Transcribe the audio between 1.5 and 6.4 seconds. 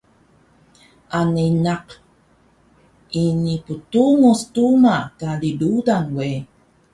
naq ini pndungus duma kari rudan we